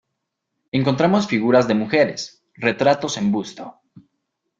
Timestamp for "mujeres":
1.75-2.43